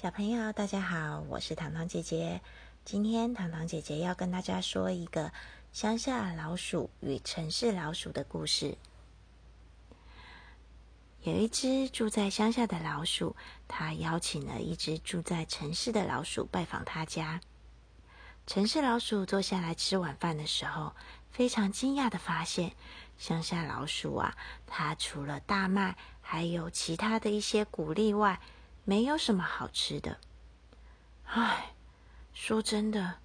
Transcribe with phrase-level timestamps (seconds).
[0.00, 2.40] 小朋友，大家好，我是糖糖姐姐。
[2.84, 5.32] 今天糖糖姐姐要跟大家说一个
[5.72, 8.78] 乡下老鼠与城市老鼠的故事。
[11.22, 13.34] 有一只住在乡下的老鼠，
[13.66, 17.40] 它邀请了一只住在城市的老鼠拜访他家。
[18.46, 20.94] 城市老鼠坐下来吃晚饭的时候，
[21.32, 22.70] 非常惊讶的发现，
[23.18, 28.38] 乡下老鼠啊，它除了大麦，还有其他的一些谷粒外，
[28.88, 30.16] 没有什么好吃的。
[31.26, 31.74] 唉，
[32.32, 33.16] 说真的，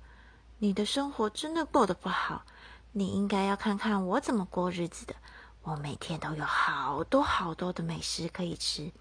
[0.58, 2.44] 你的生活真的过得不好。
[2.92, 5.16] 你应该要看看我怎么过日子的。
[5.62, 8.92] 我每天都有好多好多的美食可以吃。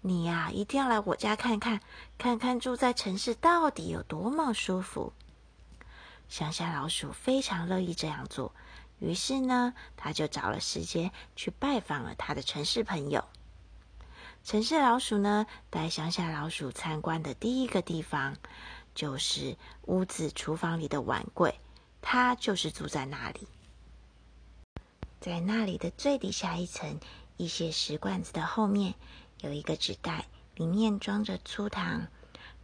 [0.00, 1.80] 你呀，一定要来我家看看，
[2.16, 5.12] 看看住在城市到底有多么舒服。
[6.28, 8.54] 乡下老鼠非常乐意这样做，
[9.00, 13.24] 于是呢，他就找了时间去拜访了他的城市朋友。
[14.42, 18.36] 城市老鼠呢，带乡下老鼠参观的第一个地方，
[18.94, 21.54] 就是屋子厨房里的碗柜。
[22.02, 23.46] 它就是住在那里，
[25.20, 26.98] 在那里的最底下一层，
[27.36, 28.94] 一些石罐子的后面，
[29.42, 32.08] 有一个纸袋，里面装着粗糖。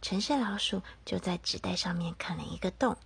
[0.01, 2.97] 城市老鼠就在纸袋上面啃了一个洞，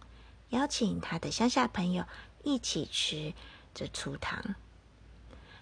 [0.50, 2.06] 邀请他的乡下朋友
[2.44, 3.34] 一起吃
[3.74, 4.56] 这粗糖。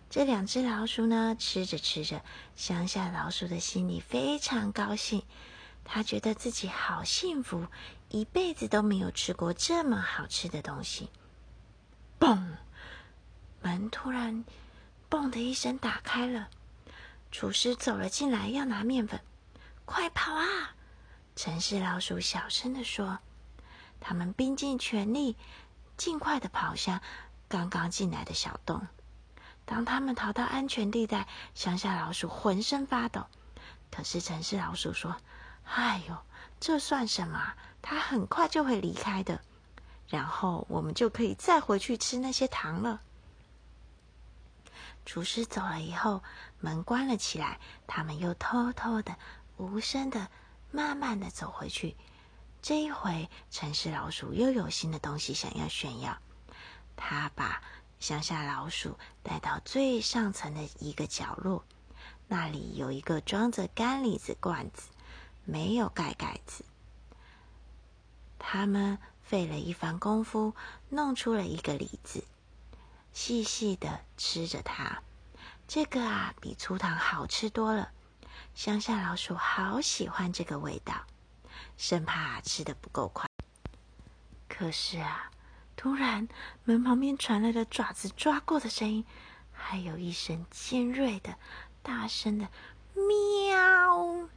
[0.10, 2.24] 这两只老鼠呢，吃着吃着，
[2.56, 5.24] 乡下老鼠的心里非常高兴，
[5.86, 7.68] 他觉得自己好幸福，
[8.10, 11.10] 一辈子都没有吃过这么好吃的东西。
[12.20, 12.56] 嘣！
[13.62, 14.46] 门突然
[15.12, 16.50] “嘣”的一声打开了，
[17.32, 19.22] 厨师走了进来，要拿面粉。
[19.86, 20.76] 快跑啊！
[21.36, 23.20] 城市老鼠小声的说。
[24.00, 25.36] 他们拼尽全力，
[25.98, 27.02] 尽快的跑向
[27.48, 28.88] 刚刚进来的小洞。
[29.70, 33.28] 当他们逃到安全地带，乡下老鼠浑身发抖。
[33.92, 35.16] 可是城市老鼠说
[35.64, 36.18] ：“哎呦，
[36.60, 37.54] 这算什么？
[37.80, 39.40] 它很快就会离开的，
[40.08, 43.00] 然后我们就可以再回去吃那些糖了。”
[45.06, 46.24] 厨师走了以后，
[46.60, 47.60] 门关了起来。
[47.86, 49.16] 他们又偷偷的、
[49.58, 50.30] 无声的、
[50.72, 51.96] 慢慢的走回去。
[52.64, 56.18] 这一回，城市老鼠又有新的东西想要炫耀。
[56.96, 57.62] 他把。
[58.00, 61.66] 乡下老鼠带到最上层的一个角落，
[62.28, 64.90] 那里有一个装着干李子罐子，
[65.44, 66.64] 没有盖盖子。
[68.40, 70.56] 他们费了一番功夫，
[70.88, 72.24] 弄出了一个李子，
[73.12, 75.04] 细细的吃着它。
[75.68, 77.92] 这个啊，比粗糖好吃多了。
[78.56, 81.06] 乡下老鼠好喜欢这个味道，
[81.78, 83.28] 生怕吃的不够快。
[84.48, 85.30] 可是啊。
[85.80, 86.28] 突然，
[86.66, 89.06] 门旁边传来了爪子抓过的声音，
[89.54, 91.38] 还有一声尖锐的、
[91.82, 92.50] 大声的
[92.94, 94.28] “喵”。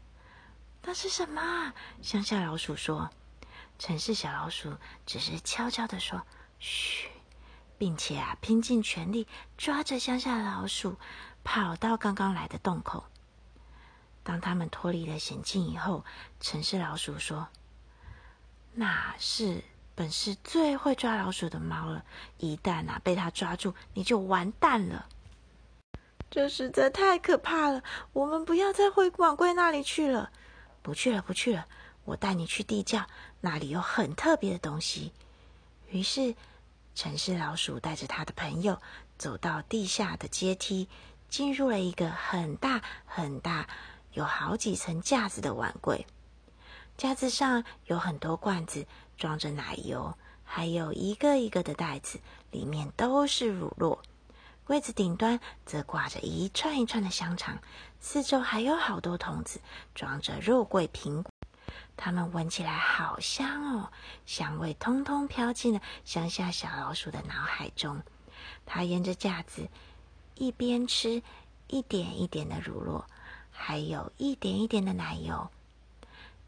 [0.86, 1.72] 那是什么？
[2.00, 3.10] 乡下老鼠说。
[3.76, 6.25] 城市小老鼠只是悄悄的说
[6.60, 7.08] ：“嘘。”
[7.76, 9.26] 并且啊，拼尽全力
[9.59, 10.97] 抓着乡下老鼠，
[11.42, 13.04] 跑到刚刚来的洞口。
[14.22, 16.04] 当他们脱离了险境以后，
[16.38, 17.48] 城市老鼠说
[18.74, 19.64] ：“那是。”
[20.02, 22.04] 本是最会抓老鼠的猫了，
[22.38, 25.06] 一旦啊被它抓住，你就完蛋了。
[26.28, 30.32] 这实在太可怕了，我们不要再回碗柜那里去了。
[30.82, 31.68] 不去了，不去了，
[32.04, 33.06] 我带你去地窖，
[33.41, 35.12] 那里有很特别的东西。
[35.91, 36.34] 于是，
[36.96, 38.82] 城市老鼠带着他的朋友
[39.16, 40.88] 走到地下的阶梯，
[41.28, 43.68] 进入了一个很大很大、
[44.14, 46.04] 有好几层架子的碗柜。
[47.02, 48.86] 架子上有很多罐子，
[49.16, 52.20] 装着奶油，还有一个一个的袋子，
[52.52, 53.98] 里面都是乳酪。
[54.64, 57.58] 柜子顶端则挂着一串一串的香肠，
[57.98, 59.60] 四周还有好多桶子，
[59.96, 61.32] 装着肉桂苹果。
[61.96, 63.91] 它们闻起来好香哦，
[64.24, 68.00] 香味通通飘进了乡下小老鼠的脑海中。
[68.64, 69.68] 它沿着架子，
[70.36, 71.20] 一边吃
[71.66, 73.02] 一点一点的乳酪，
[73.50, 75.50] 还有一点一点的奶油。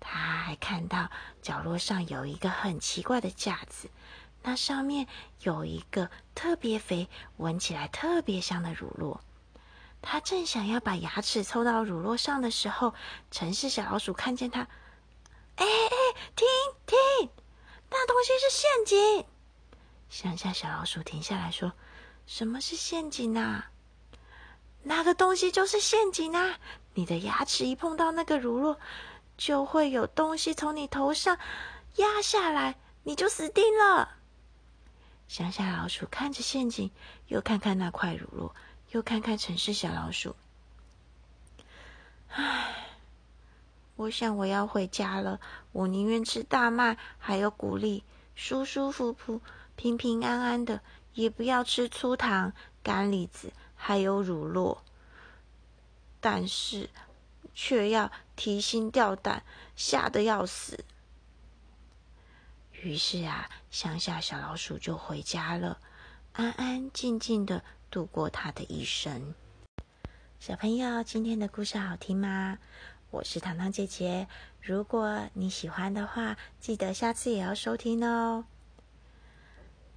[0.06, 1.10] 他还看到
[1.40, 3.88] 角落上有一个很奇怪的架子，
[4.42, 5.08] 那上面
[5.40, 7.08] 有一个特别肥、
[7.38, 9.18] 闻起来特别香的乳酪。
[10.02, 12.94] 他正想要把牙齿凑到乳酪上的时候，
[13.30, 14.60] 城市小老鼠看见他，
[15.56, 15.96] 哎哎，
[16.36, 16.46] 停
[16.84, 17.30] 停！
[17.88, 19.24] 那东西是陷阱！
[20.10, 21.72] 乡下小老鼠停下来说
[22.26, 23.70] ：“什么是陷阱啊？
[24.82, 26.58] 那个东西就是陷阱啊！
[26.92, 28.76] 你的牙齿一碰到那个乳酪。”
[29.36, 31.38] 就会有东西从你头上
[31.96, 34.16] 压下来，你就死定了。
[35.26, 36.90] 乡下老鼠看着陷阱，
[37.28, 38.52] 又看看那块乳酪，
[38.90, 40.36] 又看看城市小老鼠。
[42.28, 42.88] 唉，
[43.96, 45.40] 我想我要回家了。
[45.72, 48.04] 我宁愿吃大麦，还有谷粒，
[48.34, 49.40] 舒舒服服、
[49.76, 50.80] 平平安安的，
[51.14, 52.52] 也不要吃粗糖、
[52.82, 54.78] 干栗子，还有乳酪。
[56.20, 56.90] 但是，
[57.54, 59.42] 却要提心吊胆，
[59.76, 60.84] 吓得要死。
[62.72, 65.78] 于是啊，乡下小老鼠就回家了，
[66.32, 69.34] 安安静静的度过它的一生。
[70.38, 72.58] 小朋友，今天的故事好听吗？
[73.10, 74.26] 我是糖糖姐姐。
[74.60, 78.44] 如果你喜欢的话，记得下次也要收听哦。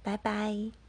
[0.02, 0.87] 拜拜。